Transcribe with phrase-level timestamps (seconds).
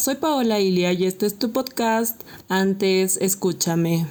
[0.00, 2.22] soy Paola Ilia y este es tu podcast.
[2.48, 4.06] Antes, escúchame.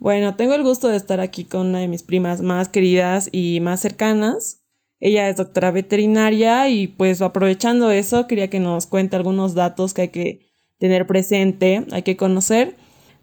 [0.00, 3.60] Bueno, tengo el gusto de estar aquí con una de mis primas más queridas y
[3.60, 4.64] más cercanas.
[4.98, 10.02] Ella es doctora veterinaria y pues aprovechando eso quería que nos cuente algunos datos que
[10.02, 10.40] hay que
[10.78, 12.76] tener presente, hay que conocer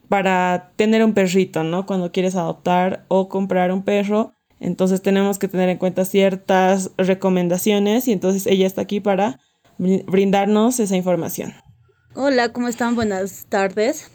[0.08, 1.86] para tener un perrito, ¿no?
[1.86, 4.32] Cuando quieres adoptar o comprar un perro,
[4.64, 9.40] entonces tenemos que tener en cuenta ciertas recomendaciones y entonces ella está aquí para
[9.78, 11.54] brindarnos esa información.
[12.16, 12.96] Hola, ¿cómo están?
[12.96, 14.10] Buenas tardes.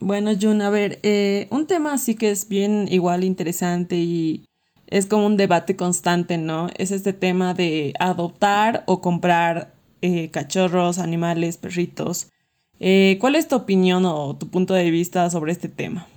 [0.00, 4.46] Bueno, Jun, a ver, eh, un tema así que es bien igual interesante y
[4.88, 6.68] es como un debate constante, ¿no?
[6.76, 12.28] Es este tema de adoptar o comprar eh, cachorros, animales, perritos.
[12.80, 16.08] Eh, ¿Cuál es tu opinión o tu punto de vista sobre este tema?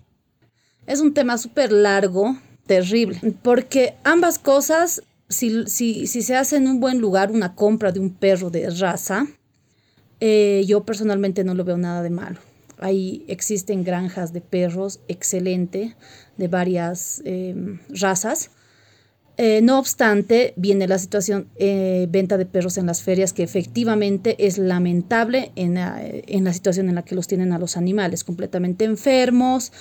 [0.87, 2.35] Es un tema súper largo,
[2.67, 7.91] terrible, porque ambas cosas, si, si, si, se hace en un buen lugar una compra
[7.91, 9.27] de un perro de raza,
[10.19, 12.39] eh, yo personalmente no lo veo nada de malo.
[12.79, 15.95] Ahí existen granjas de perros excelente,
[16.37, 18.51] de varias em, razas.
[19.39, 24.35] Eh, no obstante, viene la situación eh, venta de perros en las ferias, que efectivamente
[24.47, 29.71] es lamentable en, la situación en la que los tienen a los animales, completamente enfermos,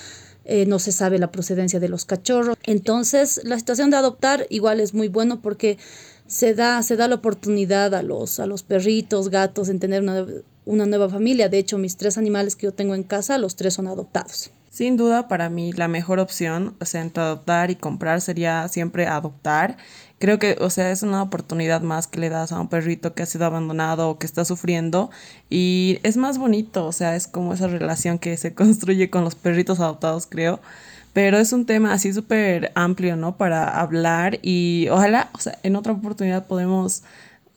[0.47, 2.57] eh, no se sabe la procedencia de los cachorros.
[2.65, 5.77] Entonces, la situación de adoptar igual es muy bueno porque
[6.27, 10.25] se da, se da la oportunidad a los, a los perritos, gatos, en tener una,
[10.65, 11.49] una nueva familia.
[11.49, 14.51] De hecho, mis tres animales que yo tengo en casa, los tres son adoptados.
[14.77, 19.07] Sin duda, para mí la mejor opción, o sea, entre adoptar y comprar sería siempre
[19.07, 19.79] adoptar.
[20.19, 23.23] Creo que, o sea, es una oportunidad más que le das a un perrito que
[23.23, 25.11] ha sido abandonado o que está sufriendo
[25.51, 29.35] y es más bonito, o sea, es como esa relación que se construye con los
[29.35, 30.61] perritos adoptados, creo.
[31.13, 33.37] Pero es un tema así súper amplio, ¿no?
[33.37, 37.03] Para hablar y ojalá, o sea, en otra oportunidad podemos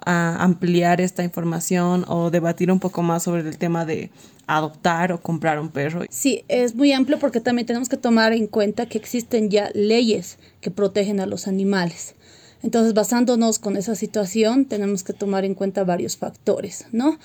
[0.05, 4.11] ah, ampliar esta información o debatir un poco más sobre el tema de
[4.47, 6.03] adoptar o comprar un perro.
[6.09, 10.39] Sí, es muy amplio porque también tenemos que tomar en cuenta que existen ya leyes
[10.61, 12.15] que protegen a los animales.
[12.61, 17.17] Entonces, basándonos con esa situación, tenemos que tomar en cuenta varios factores, ¿no?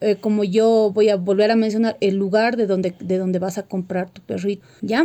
[0.00, 3.58] Eh, como yo voy a volver a mencionar, el lugar de donde, de donde vas
[3.58, 5.04] a comprar tu perrito, ¿ya?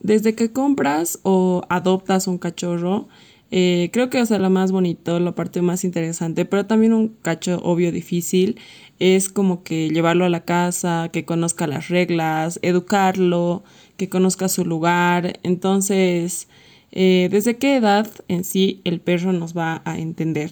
[0.00, 3.08] Desde que compras o adoptas un cachorro,
[3.52, 7.60] eh, creo que es lo más bonito, la parte más interesante, pero también un cacho
[7.62, 8.58] obvio difícil
[8.98, 13.62] es como que llevarlo a la casa, que conozca las reglas, educarlo,
[13.96, 15.38] que conozca su lugar.
[15.44, 16.48] Entonces,
[16.98, 20.50] eh, ¿desde qué edad en sí el perro nos va a entender?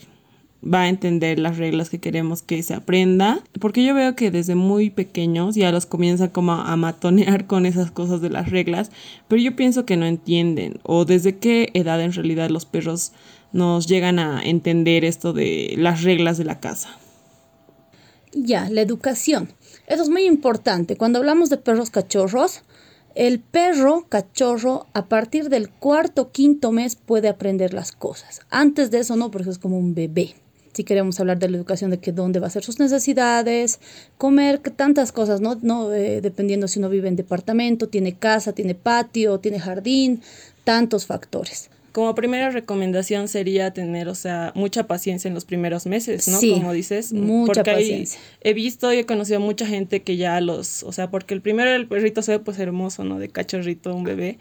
[0.62, 3.43] Va a entender las reglas que queremos que se aprenda.
[3.59, 7.91] Porque yo veo que desde muy pequeños ya los comienzan como a matonear con esas
[7.91, 8.91] cosas de las reglas.
[9.27, 10.81] Pero yo pienso que no entienden.
[10.82, 13.12] O desde qué edad en realidad los perros
[13.53, 16.91] nos llegan a entender esto de las reglas de la casa.
[18.34, 19.49] Ya, la educación.
[19.87, 20.99] Eso es muy importante.
[20.99, 22.65] Cuando hablamos de perros cachorros,
[23.15, 28.41] el perro cachorro a partir del cuarto quinto mes puede aprender las cosas.
[28.51, 30.35] Antes de eso no, porque es como un bebé.
[30.73, 33.79] Si queremos hablar de la educación, de que dónde va a ser sus necesidades,
[34.19, 35.57] comer, tantas cosas, ¿no?
[35.63, 40.21] no eh, dependiendo si uno vive en departamento, tiene casa, tiene patio, tiene jardín,
[40.65, 41.71] tantos factores.
[41.94, 46.41] Como primera recomendación sería tener, o sea, mucha paciencia en los primeros meses, ¿no?
[46.41, 47.12] Sí, Como dices.
[47.12, 48.19] Mucha paciencia.
[48.41, 51.71] he visto y he conocido mucha gente que ya los, o sea, porque el primero
[51.71, 53.21] el perrito se ve pues hermoso, ¿no?
[53.21, 54.38] De cachorrito, un bebé.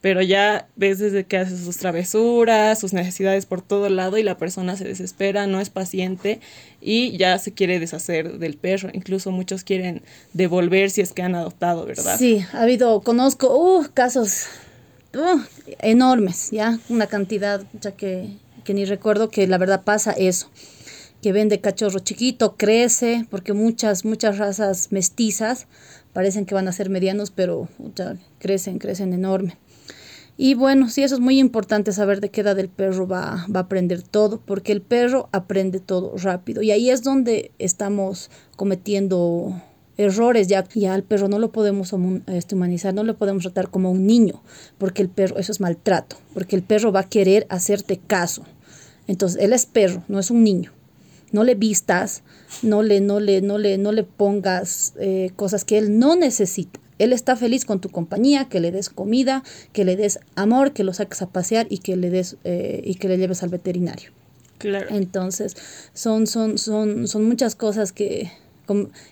[0.00, 4.38] Pero ya ves desde que hace sus travesuras, sus necesidades por todo lado y la
[4.38, 6.40] persona se desespera, no es paciente
[6.80, 8.88] y ya se quiere deshacer del perro.
[8.94, 10.00] Incluso muchos quieren
[10.32, 12.18] devolver si es que han adoptado, ¿verdad?
[12.18, 14.46] Sí, ha habido, conozco, uh, casos
[15.80, 20.50] Enormes, ya, una cantidad, ya que, que ni recuerdo que la verdad pasa eso
[21.24, 25.66] que vende cachorro chiquito, crece, porque muchas, muchas razas mestizas
[26.12, 29.56] parecen que van a ser medianos, pero ya crecen, crecen enorme.
[30.36, 33.60] Y bueno, sí, eso es muy importante saber de qué edad el perro va, va
[33.60, 36.60] a aprender todo, porque el perro aprende todo rápido.
[36.60, 39.62] Y ahí es donde estamos cometiendo
[39.96, 41.94] errores, ya, ya al perro no lo podemos
[42.26, 44.42] este, humanizar, no lo podemos tratar como un niño,
[44.78, 48.44] porque el perro, eso es maltrato, porque el perro va a querer hacerte caso.
[49.06, 50.72] Entonces, él es perro, no es un niño.
[51.32, 52.22] No le vistas,
[52.62, 56.80] no le, no le, no le, no le pongas eh, cosas que él no necesita.
[56.98, 59.42] Él está feliz con tu compañía, que le des comida,
[59.72, 62.94] que le des amor, que lo saques a pasear y que le des eh, y
[62.94, 64.12] que le lleves al veterinario.
[64.58, 64.86] Claro.
[64.90, 65.56] Entonces,
[65.92, 68.30] son, son, son, son muchas cosas que,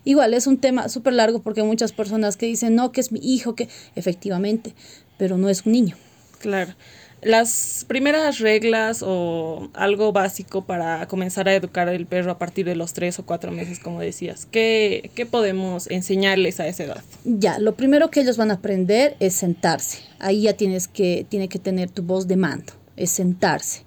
[0.04, 3.12] igual es un tema súper largo porque hay muchas personas que dicen, no, que es
[3.12, 4.75] mi hijo, que efectivamente,
[5.19, 5.96] pero no es un niño.
[6.40, 6.75] Claro.
[7.22, 12.75] las primeras reglas o algo básico para comenzar a educar al perro a partir de
[12.75, 14.49] los tres o cuatro meses, como decías.
[14.50, 17.05] ¿Qué, ¿Qué, podemos enseñarles a esa edad?
[17.25, 19.98] Ya, lo primero que ellos van a aprender es sentarse.
[20.19, 23.84] Ahí ya tienes que, tiene que tener tu voz de mando, es sentarse.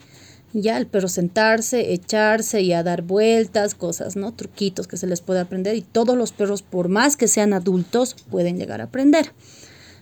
[0.57, 4.31] Ya el perro sentarse, echarse y a dar vueltas, cosas, ¿no?
[4.31, 8.16] Truquitos que se les puede aprender y todos los perros, por más que sean adultos,
[8.31, 9.34] pueden llegar a aprender.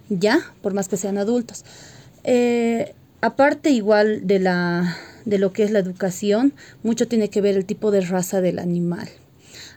[0.10, 1.66] Ya, por más que sean adultos.
[2.24, 4.96] Eh, aparte igual de, la,
[5.26, 6.54] de lo que es la educación,
[6.84, 9.10] mucho tiene que ver el tipo de raza del animal.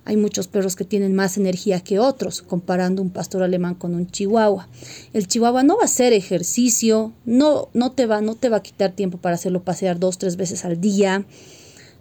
[0.06, 4.06] Hay muchos perros que tienen más energía que otros, comparando un pastor alemán con un
[4.06, 4.68] chihuahua.
[5.12, 8.62] El chihuahua no va a hacer ejercicio, no, no, te, va, no te va a
[8.62, 11.26] quitar tiempo para hacerlo pasear dos, tres veces al día,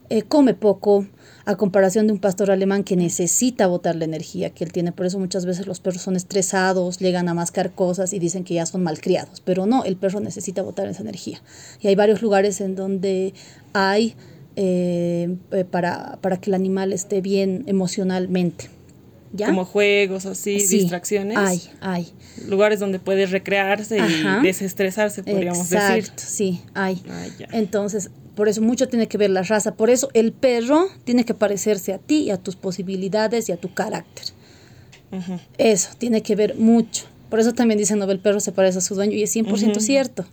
[0.09, 1.07] eh, come poco,
[1.45, 4.91] a comparación de un pastor alemán que necesita botar la energía que él tiene.
[4.91, 8.55] Por eso muchas veces los perros son estresados, llegan a mascar cosas y dicen que
[8.55, 9.41] ya son malcriados.
[9.41, 11.41] Pero no, el perro necesita botar esa energía.
[11.81, 13.33] Y hay varios lugares en donde
[13.73, 14.15] hay
[14.55, 18.69] eh, eh, para, para que el animal esté bien emocionalmente.
[19.33, 19.47] ¿Ya?
[19.47, 21.37] Como juegos así, distracciones.
[21.37, 22.07] Hay, hay.
[22.47, 25.97] Lugares donde puede recrearse y desestresarse, podríamos decir.
[25.97, 27.03] Exacto, sí, hay.
[27.09, 29.73] Ah, Entonces, por eso mucho tiene que ver la raza.
[29.75, 33.57] Por eso el perro tiene que parecerse a ti y a tus posibilidades y a
[33.57, 34.25] tu carácter.
[35.57, 37.05] Eso tiene que ver mucho.
[37.29, 39.79] Por eso también dicen, no, el perro se parece a su dueño y es 100%
[39.79, 40.25] cierto.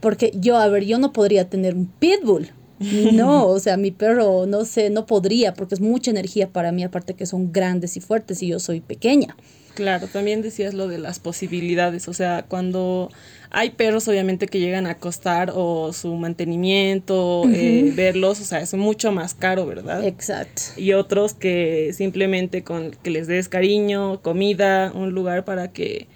[0.00, 2.50] Porque yo, a ver, yo no podría tener un pitbull.
[3.12, 6.82] No, o sea, mi perro, no sé, no podría porque es mucha energía para mí,
[6.82, 9.36] aparte que son grandes y fuertes y yo soy pequeña.
[9.74, 13.10] Claro, también decías lo de las posibilidades, o sea, cuando
[13.50, 18.74] hay perros obviamente que llegan a costar o su mantenimiento, eh, verlos, o sea, es
[18.74, 20.04] mucho más caro, ¿verdad?
[20.04, 20.62] Exacto.
[20.76, 26.08] Y otros que simplemente con que les des cariño, comida, un lugar para que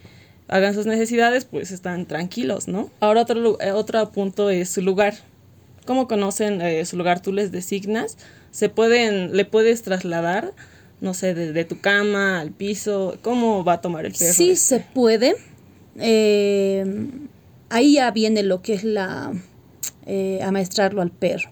[0.48, 2.90] hagan sus necesidades, pues están tranquilos, ¿no?
[3.00, 5.14] Ahora otro, eh, otro punto es su lugar.
[5.84, 7.20] ¿Cómo conocen eh, su lugar?
[7.20, 8.16] Tú les designas,
[8.50, 10.52] se pueden, le puedes trasladar
[11.04, 13.18] no sé, de, tu cama al piso?
[13.22, 14.32] ¿Cómo va a tomar el perro?
[14.32, 15.36] Sí, se puede.
[15.98, 16.84] Eh,
[17.68, 19.32] ahí ya viene lo que es la
[20.06, 21.50] eh, amaestrarlo al perro.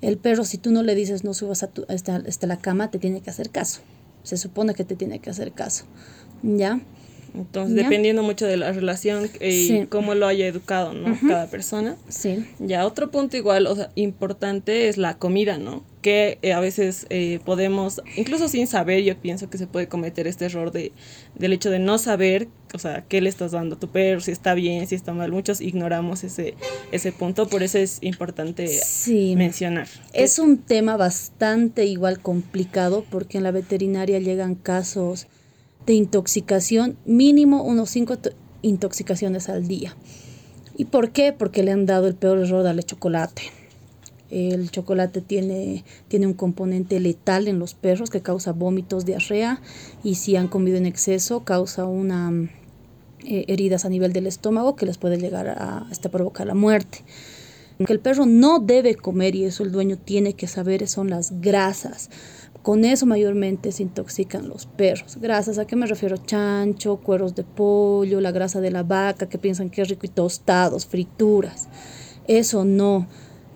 [0.00, 2.98] El perro, si tú no le dices no subas a, tu, hasta, la cama, te
[2.98, 3.80] tiene que hacer caso.
[4.24, 5.84] Se supone que te tiene que hacer caso.
[6.42, 6.80] ¿Ya?
[7.34, 11.16] Entonces, dependiendo mucho de la relación y cómo lo haya educado, ¿no?
[11.26, 11.96] Cada persona.
[12.08, 12.46] Sí.
[12.58, 15.84] Ya, otro punto igual, o sea, importante es la comida, ¿no?
[16.02, 20.26] Que eh, a veces eh, podemos, incluso sin saber, yo pienso que se puede cometer
[20.26, 20.92] este error de,
[21.34, 24.30] del hecho de no saber, o sea, qué le estás dando a tu perro, si
[24.30, 25.32] está bien, si está mal.
[25.32, 26.54] Muchos ignoramos ese,
[26.92, 28.68] ese punto, por eso es importante
[29.36, 29.88] mencionar.
[30.12, 35.26] Es un tema bastante igual complicado porque en la veterinaria llegan casos
[35.88, 38.18] de intoxicación, mínimo unos 5
[38.60, 39.96] intoxicaciones al día.
[40.76, 41.32] ¿Y por qué?
[41.32, 43.42] Porque le han dado el peor error darle chocolate.
[44.30, 49.62] El chocolate tiene, tiene un componente letal en los perros que causa vómitos, diarrea
[50.04, 52.50] y si han comido en exceso causa una
[53.24, 56.98] eh, heridas a nivel del estómago que les puede llegar a hasta provocar la muerte.
[57.78, 61.08] Lo que el perro no debe comer y eso el dueño tiene que saber son
[61.08, 62.10] las grasas.
[62.62, 65.18] Con eso mayormente se intoxican los perros.
[65.20, 66.16] Grasas, ¿a qué me refiero?
[66.16, 70.10] Chancho, cueros de pollo, la grasa de la vaca, que piensan que es rico y
[70.10, 71.68] tostados, frituras.
[72.26, 73.06] Eso no,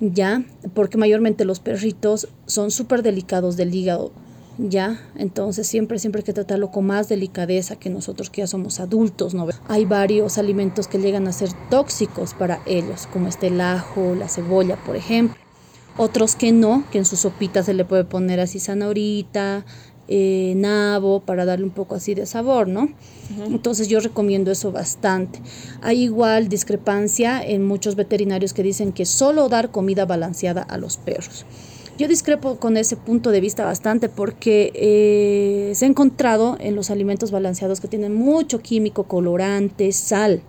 [0.00, 0.44] ¿ya?
[0.74, 4.12] Porque mayormente los perritos son súper delicados del hígado,
[4.56, 5.00] ¿ya?
[5.16, 9.34] Entonces siempre, siempre hay que tratarlo con más delicadeza que nosotros que ya somos adultos,
[9.34, 9.46] ¿no?
[9.68, 14.28] Hay varios alimentos que llegan a ser tóxicos para ellos, como este el ajo, la
[14.28, 15.41] cebolla, por ejemplo
[15.96, 19.64] otros que no, que en su sopita se le puede poner así zanahorita,
[20.08, 22.88] eh, nabo, para darle un poco así de sabor, ¿no?
[23.46, 25.40] Entonces yo recomiendo eso bastante.
[25.80, 30.96] Hay igual discrepancia en muchos veterinarios que dicen que solo dar comida balanceada a los
[30.96, 31.46] perros.
[31.98, 36.90] Yo discrepo con ese punto de vista bastante porque eh, se ha encontrado en los
[36.90, 40.42] alimentos balanceados que tienen mucho químico, colorante, sal.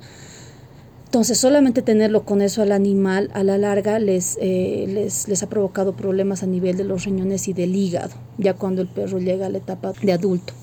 [1.13, 5.47] Entonces, solamente tenerlo con eso al animal a la larga les, eh, les, les, ha
[5.47, 9.45] provocado problemas a nivel de los riñones y del hígado, ya cuando el perro llega
[9.45, 10.53] a la etapa de adulto.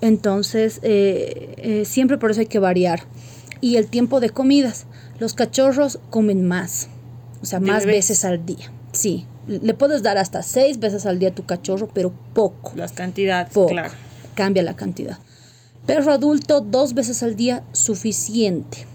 [0.00, 3.00] Entonces, eh, eh, siempre por eso hay que variar.
[3.60, 4.86] Y el tiempo de comidas.
[5.18, 6.86] Los cachorros comen más,
[7.42, 8.70] o sea, más veces al día.
[8.92, 12.70] Sí, le puedes dar hasta seis veces al día a tu cachorro, pero poco.
[12.76, 13.90] Las cantidades, claro.
[14.36, 15.18] Cambia la cantidad.
[15.86, 18.91] Perro adulto, dos veces al día, suficiente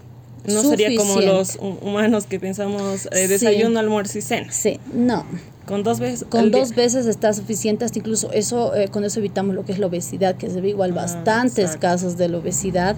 [0.48, 4.52] no sería como los humanos que pensamos eh, desayuno, almuerzo y cena.
[4.52, 5.24] Sí, no.
[5.66, 6.26] Con dos veces.
[6.28, 9.78] Con dos veces está suficiente, hasta incluso eso, eh, con eso evitamos lo que es
[9.78, 12.96] la obesidad, que se ve igual ah, bastantes casos de la obesidad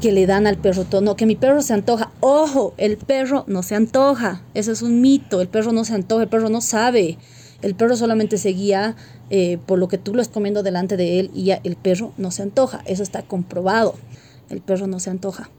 [0.00, 1.00] que le dan al perro todo.
[1.00, 2.10] No, que mi perro se antoja.
[2.20, 4.42] Ojo, el perro no se antoja.
[4.54, 5.40] Eso es un mito.
[5.40, 7.18] El perro no se antoja, el perro no sabe.
[7.62, 8.96] El perro solamente se guía
[9.28, 12.12] eh, por lo que tú lo estás comiendo delante de él y ya el perro
[12.16, 12.82] no se antoja.
[12.86, 13.94] Eso está comprobado.
[14.48, 15.50] El perro no se antoja.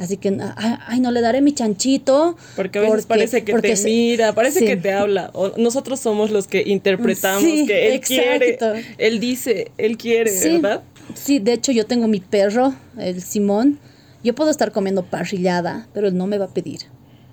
[0.00, 2.34] Así que, ay, no le daré mi chanchito.
[2.56, 5.28] Porque a veces parece que te mira, parece que te habla.
[5.34, 8.58] O nosotros somos los que interpretamos que él quiere.
[8.96, 10.82] Él dice, él quiere, ¿verdad?
[11.12, 13.78] Sí, de hecho yo tengo mi perro, el Simón.
[14.24, 16.80] Yo puedo estar comiendo parrillada, pero él no me va a pedir.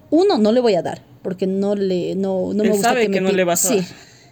[0.10, 3.22] Uno, no le voy a dar, porque no le, no, no me gusta sabe que,
[3.22, 3.86] no le vas a dar.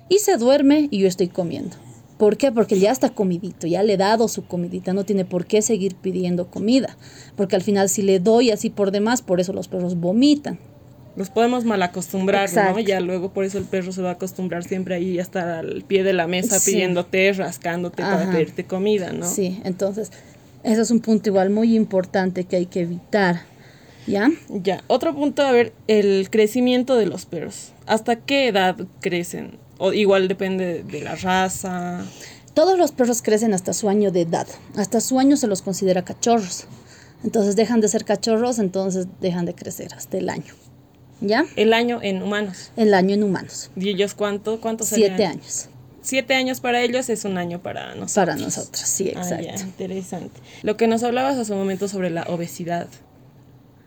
[0.10, 1.78] Y se duerme y yo estoy comiendo.
[2.18, 2.52] ¿Por qué?
[2.52, 5.96] Porque ya está comidito, ya le he dado su comidita, no tiene por qué seguir
[5.96, 6.98] pidiendo comida.
[7.36, 10.58] Porque al final si le doy así por demás, por eso los perros vomitan.
[11.18, 12.80] Los podemos mal acostumbrar, ¿no?
[12.80, 15.84] Ya luego por eso el perro se va a acostumbrar siempre ahí a estar al
[15.84, 19.26] pie de la mesa pidiéndote, rascándote para pedirte comida, ¿no?
[19.26, 20.12] Sí, entonces
[20.64, 23.42] ese es un punto igual muy importante que hay que evitar.
[24.08, 24.30] ¿Ya?
[24.50, 24.84] Ya.
[24.86, 27.72] Otro punto, a ver, el crecimiento de los perros.
[27.88, 29.58] ¿Hasta qué edad crecen?
[29.78, 32.06] O igual depende de la raza.
[32.54, 34.48] Todos los perros crecen hasta su año de edad.
[34.76, 36.66] Hasta su año se los considera cachorros.
[37.24, 40.54] Entonces dejan de ser cachorros, entonces dejan de crecer hasta el año.
[41.22, 41.46] ¿Ya?
[41.56, 42.72] El año en humanos.
[42.78, 43.72] El año en humanos.
[43.76, 44.62] ¿Y ellos cuánto?
[44.62, 45.70] ¿Cuántos Siete años.
[46.02, 48.14] Siete años para ellos es un año para nosotros.
[48.14, 49.64] Para nosotros, sí, ah, exacto.
[49.64, 50.40] interesante.
[50.62, 52.88] Lo que nos hablabas hace un momento sobre la obesidad.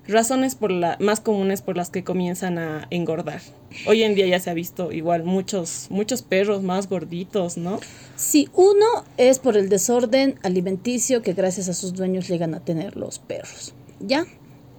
[0.08, 3.42] Razones por la, más comunes por las que comienzan a engordar.
[3.86, 7.78] Hoy en día ya se ha visto igual muchos, muchos perros más gorditos, ¿no?
[8.16, 8.86] Sí, uno
[9.18, 13.74] es por el desorden alimenticio que gracias a sus dueños llegan a tener los perros.
[14.00, 14.24] ¿Ya?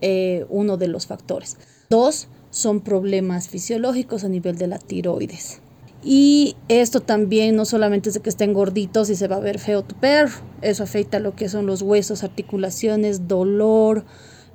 [0.01, 1.57] Eh, uno de los factores.
[1.91, 5.61] Dos, son problemas fisiológicos a nivel de la tiroides.
[6.03, 9.59] Y esto también no solamente es de que estén gorditos y se va a ver
[9.59, 14.05] feo tu perro, eso afecta lo que son los huesos, articulaciones, dolor.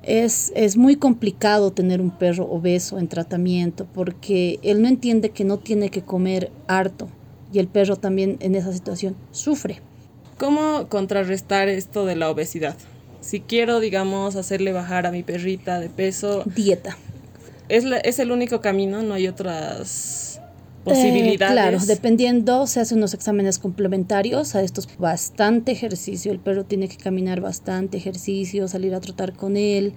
[0.05, 5.43] Es, es muy complicado tener un perro obeso en tratamiento porque él no entiende que
[5.43, 7.07] no tiene que comer harto
[7.51, 9.81] y el perro también en esa situación sufre.
[10.37, 12.75] ¿Cómo contrarrestar esto de la obesidad?
[13.21, 16.43] Si quiero, digamos, hacerle bajar a mi perrita de peso.
[16.45, 16.95] Dieta
[17.69, 20.41] es, es el único camino, no hay otras
[20.85, 21.51] posibilidades.
[21.51, 26.87] Eh, claro, dependiendo, se hacen unos exámenes complementarios a estos, bastante ejercicio, el perro tiene
[26.87, 29.93] que caminar bastante ejercicio, salir a trotar con él,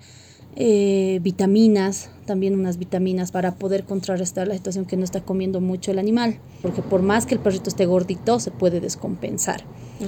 [0.56, 5.92] eh, vitaminas, también unas vitaminas para poder contrarrestar la situación que no está comiendo mucho
[5.92, 9.62] el animal, porque por más que el perrito esté gordito, se puede descompensar.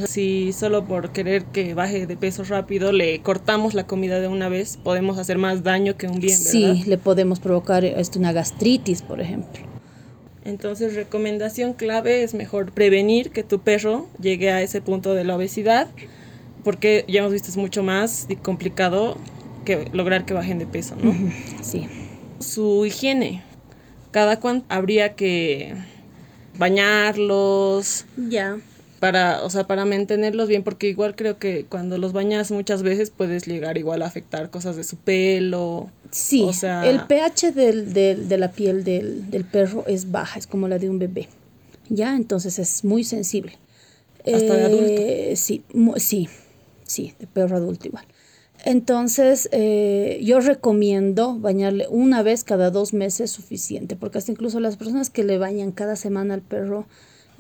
[0.07, 4.49] Si solo por querer que baje de peso rápido le cortamos la comida de una
[4.49, 6.51] vez, podemos hacer más daño que un bien, ¿verdad?
[6.51, 9.70] Sí, le podemos provocar esto, una gastritis, por ejemplo.
[10.45, 15.37] Entonces, recomendación clave es mejor prevenir que tu perro llegue a ese punto de la
[15.37, 15.89] obesidad,
[16.65, 19.19] porque ya hemos visto es mucho más complicado
[19.65, 21.15] que lograr que bajen de peso, ¿no?
[21.63, 21.89] Sí.
[22.39, 23.43] Su higiene.
[24.11, 25.75] Cada cuánto habría que
[26.59, 28.07] bañarlos.
[28.17, 28.59] Ya.
[29.01, 33.11] Para, o sea, para mantenerlos bien, porque igual creo que cuando los bañas muchas veces
[33.11, 35.91] puedes llegar igual a afectar cosas de su pelo.
[36.11, 40.39] Sí, o sea, el pH del, del, de la piel del, del, perro es baja,
[40.39, 41.29] es como la de un bebé.
[41.89, 43.59] Ya, entonces es muy sensible.
[44.19, 45.37] Hasta de adulto.
[45.37, 45.65] Sí,
[45.97, 46.29] sí,
[46.85, 48.05] sí, de perro adulto igual.
[48.65, 54.77] Entonces, eh, yo recomiendo bañarle una vez cada dos meses suficiente, porque hasta incluso las
[54.77, 56.87] personas que le bañan cada semana al perro,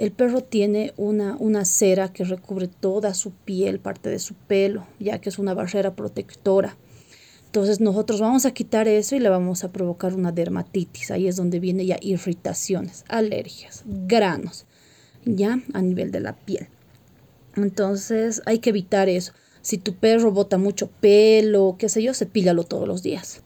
[0.00, 4.87] el perro tiene una, una cera que recubre toda su piel, parte de su pelo,
[4.99, 6.75] ya que es una barrera protectora.
[7.45, 11.11] Entonces nosotros vamos a quitar eso y le vamos a provocar una dermatitis.
[11.11, 14.64] Ahí es donde viene ya irritaciones, alergias, granos,
[15.26, 16.69] ya a nivel de la piel.
[17.54, 19.35] Entonces hay que evitar eso.
[19.61, 23.42] Si tu perro bota mucho pelo, qué sé yo, cepíllalo todos los días.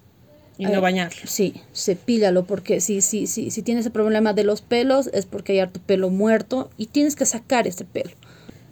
[0.58, 1.22] Y no eh, bañarlo.
[1.26, 5.52] Sí, cepíllalo porque si, si, si, si tienes el problema de los pelos es porque
[5.52, 8.10] hay harto pelo muerto y tienes que sacar ese pelo.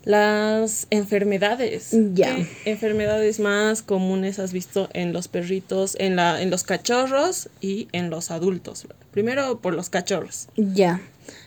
[0.04, 1.90] Las enfermedades.
[2.14, 2.34] Ya.
[2.34, 7.88] ¿Qué enfermedades más comunes has visto en los perritos, en, la, en los cachorros y
[7.92, 8.86] en los adultos?
[9.12, 10.48] Primero por los cachorros.
[10.56, 11.00] Ya.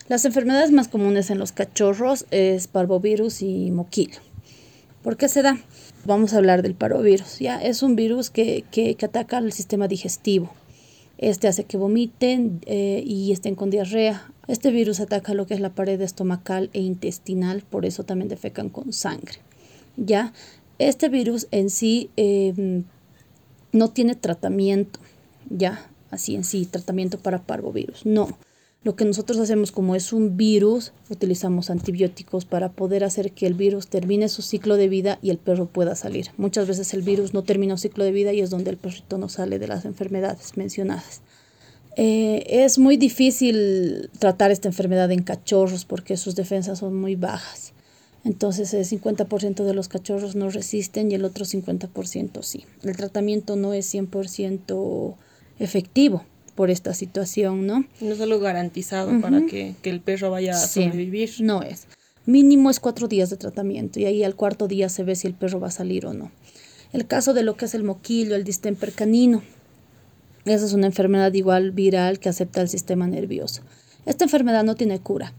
[0.07, 4.19] Las enfermedades más comunes en los cachorros es parvovirus y moquillo.
[5.05, 5.59] ¿Por qué se da?
[6.03, 7.38] Vamos a hablar del parovirus.
[7.38, 7.62] ¿ya?
[7.62, 10.50] Es un virus que, que, ataca al sistema digestivo.
[11.19, 14.27] Este hace que vomiten eh, y estén con diarrea.
[14.47, 18.69] Este virus ataca lo que es la pared estomacal e intestinal, por eso también defecan
[18.69, 19.38] con sangre.
[19.95, 20.33] ¿ya?
[20.79, 22.85] Este virus en sí em,
[23.74, 25.00] no tiene tratamiento,
[25.51, 28.39] ya, así en sí, tratamiento para parvovirus, no.
[28.85, 33.55] Lo que nosotros hacemos como es un virus, utilizamos antibióticos para poder hacer que el
[33.55, 36.27] virus termine su ciclo de vida y el perro pueda salir.
[36.37, 39.17] Muchas veces el virus no termina su ciclo de vida y es donde el perrito
[39.17, 41.21] no sale de las enfermedades mencionadas.
[41.97, 47.73] Eh, es muy difícil tratar esta enfermedad en cachorros porque sus defensas son muy bajas.
[48.23, 52.65] Entonces el 50% de los cachorros no resisten y el otro 50% sí.
[52.83, 55.15] El tratamiento no es 100%
[55.57, 56.23] efectivo
[56.55, 57.85] por esta situación, ¿no?
[58.01, 61.31] No es algo garantizado para que, el perro vaya a sobrevivir.
[61.41, 61.88] No es.
[62.25, 65.35] Mínimo es cuatro días de tratamiento y ahí al cuarto día se ve si el
[65.35, 66.31] perro va a salir o no.
[66.93, 69.43] El caso de lo que es el moquillo, el distemper canino,
[70.45, 73.63] esa es una enfermedad igual viral que acepta el sistema nervioso.
[74.05, 75.33] Esta enfermedad no tiene cura.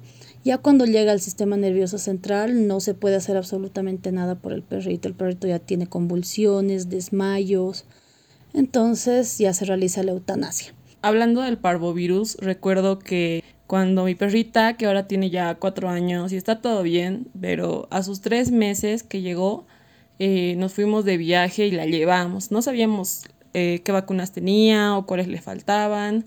[0.45, 4.63] Ya cuando llega al sistema nervioso central no se puede hacer absolutamente nada por el
[4.63, 5.07] perrito.
[5.07, 7.85] El perrito ya tiene convulsiones, desmayos.
[8.53, 10.73] Entonces ya se realiza la eutanasia.
[11.07, 16.37] Hablando del parvovirus, recuerdo que cuando mi perrita, que ahora tiene ya cuatro años y
[16.37, 19.69] está todo bien, pero a sus tres meses que llegó,
[20.19, 22.51] eh, nos fuimos de viaje y la llevamos.
[22.51, 23.23] No sabíamos
[23.55, 26.25] eh, qué vacunas tenía o cuáles le faltaban,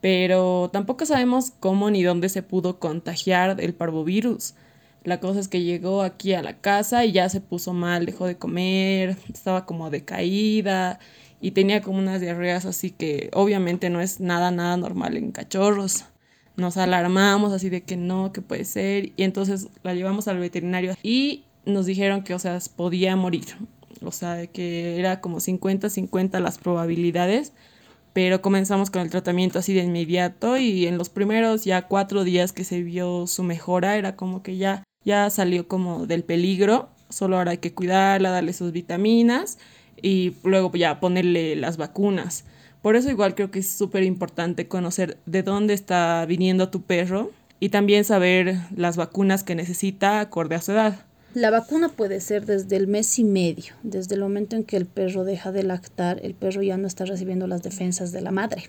[0.00, 4.54] pero tampoco sabemos cómo ni dónde se pudo contagiar el parvovirus.
[5.04, 8.26] La cosa es que llegó aquí a la casa y ya se puso mal, dejó
[8.26, 11.00] de comer, estaba como decaída
[11.40, 16.04] y tenía como unas diarreas así que obviamente no es nada, nada normal en cachorros.
[16.56, 20.94] Nos alarmamos así de que no, que puede ser y entonces la llevamos al veterinario
[21.02, 23.44] y nos dijeron que, o sea, podía morir.
[24.02, 27.52] O sea, que era como 50-50 las probabilidades,
[28.12, 32.52] pero comenzamos con el tratamiento así de inmediato y en los primeros ya cuatro días
[32.52, 37.36] que se vio su mejora era como que ya, ya salió como del peligro, solo
[37.36, 39.58] ahora hay que cuidarla, darle sus vitaminas
[40.00, 42.44] y luego ya ponerle las vacunas.
[42.82, 47.32] Por eso igual creo que es súper importante conocer de dónde está viniendo tu perro
[47.58, 50.96] y también saber las vacunas que necesita acorde a su edad.
[51.34, 54.86] La vacuna puede ser desde el mes y medio, desde el momento en que el
[54.86, 58.64] perro deja de lactar, el perro ya no está recibiendo las defensas de la madre.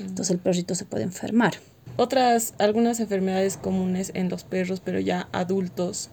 [0.00, 1.54] Entonces el perrito se puede enfermar.
[1.96, 6.10] Otras, algunas enfermedades comunes en los perros, pero ya adultos,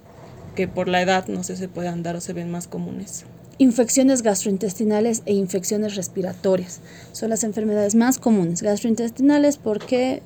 [0.55, 3.25] que por la edad no sé se puedan dar o se ven más comunes.
[3.57, 6.81] Infecciones gastrointestinales e infecciones respiratorias
[7.13, 8.61] son las enfermedades más comunes.
[8.61, 10.21] Gastrointestinales porque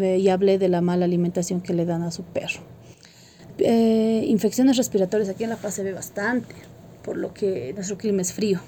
[0.00, 2.60] eh, ya hablé de la mala alimentación que le dan a su perro.
[3.58, 6.52] Eh, infecciones respiratorias aquí en La Paz se ve bastante,
[7.04, 8.60] por lo que nuestro clima es frío.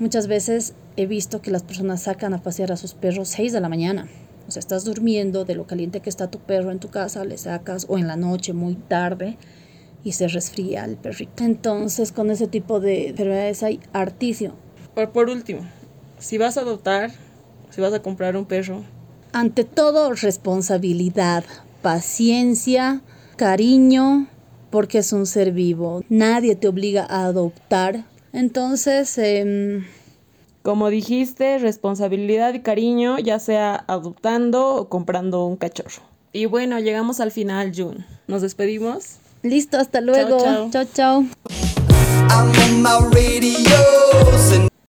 [0.00, 3.60] Muchas veces he visto que las personas sacan a pasear a sus perros 6 de
[3.60, 4.08] la mañana.
[4.48, 7.38] O sea, estás durmiendo de lo caliente que está tu perro en tu casa, le
[7.38, 9.38] sacas o en la noche muy tarde
[10.04, 11.44] y se resfría el perrito.
[11.44, 14.54] Entonces, con ese tipo de enfermedades hay articio.
[14.94, 15.60] Por, por último,
[16.18, 17.10] si vas a adoptar,
[17.70, 18.84] si vas a comprar un perro.
[19.32, 21.44] Ante todo, responsabilidad,
[21.82, 23.02] paciencia,
[23.36, 24.26] cariño,
[24.70, 26.02] porque es un ser vivo.
[26.08, 28.04] Nadie te obliga a adoptar.
[28.32, 29.84] Entonces, em,
[30.62, 36.02] como dijiste, responsabilidad y cariño, ya sea adoptando o comprando un cachorro.
[36.32, 38.06] Y bueno, llegamos al final, June.
[38.28, 39.19] Nos despedimos.
[39.42, 40.70] Listo, hasta luego.
[40.70, 41.24] Chao, chao.